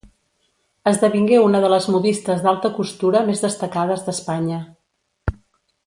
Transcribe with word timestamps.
Esdevingué 0.91 1.41
una 1.49 1.61
de 1.65 1.69
les 1.75 1.85
modistes 1.97 2.41
d'alta 2.47 2.73
costura 2.79 3.23
més 3.31 3.45
destacades 3.47 4.07
d'Espanya. 4.09 4.59